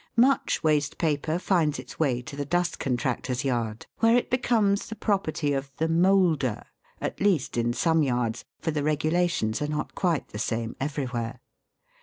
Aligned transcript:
Much 0.17 0.63
waste 0.63 0.97
paper 0.97 1.37
finds 1.37 1.77
its 1.77 1.99
way 1.99 2.23
to 2.23 2.35
the 2.35 2.43
dust 2.43 2.79
contractor's 2.79 3.45
yard, 3.45 3.85
where 3.99 4.17
it 4.17 4.31
becomes 4.31 4.87
the 4.87 4.95
property 4.95 5.53
of 5.53 5.71
the 5.77 5.87
"moulder/' 5.87 6.65
at 6.99 7.21
least 7.21 7.55
in 7.55 7.71
some 7.71 8.01
yards, 8.01 8.43
for 8.59 8.71
the 8.71 8.81
regulations 8.81 9.61
are 9.61 9.67
not 9.67 9.93
quite 9.93 10.25
he 10.31 10.39
same 10.39 10.75
everywhere. 10.81 11.39